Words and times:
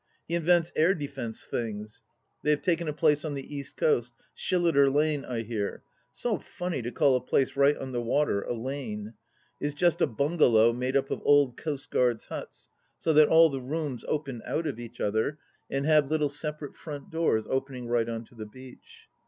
He 0.27 0.33
invents 0.33 0.73
air 0.75 0.95
defence 0.95 1.45
things. 1.45 2.01
They 2.41 2.49
have 2.49 2.63
taken 2.63 2.87
a 2.87 2.91
place 2.91 3.23
on 3.23 3.35
the 3.35 3.55
East 3.55 3.77
Coast. 3.77 4.15
Shilliter 4.35 4.91
Lane, 4.91 5.23
I 5.23 5.41
hear— 5.43 5.83
so 6.25 6.39
funny 6.39 6.81
to 6.81 6.91
call 6.91 7.15
a 7.15 7.21
place 7.21 7.55
right 7.55 7.77
on 7.77 7.91
the 7.91 8.01
water, 8.01 8.41
a 8.41 8.55
lane 8.55 9.03
1— 9.03 9.13
is 9.67 9.73
just 9.75 10.01
a 10.01 10.07
bungalow 10.07 10.73
made 10.73 10.97
up 10.97 11.11
of 11.11 11.21
old 11.23 11.55
coast 11.55 11.91
guards' 11.91 12.25
huts, 12.25 12.67
so 12.97 13.13
that 13.13 13.27
all 13.27 13.51
the 13.51 13.61
rooms 13.61 14.03
open 14.07 14.41
out 14.43 14.65
of 14.65 14.79
each 14.79 14.99
other, 14.99 15.37
and 15.69 15.85
have 15.85 16.09
little 16.09 16.29
separate 16.29 16.75
front 16.75 17.11
doors 17.11 17.45
opening 17.47 17.87
right 17.87 18.09
on 18.09 18.25
to 18.25 18.33
the 18.33 18.47
beach. 18.47 19.07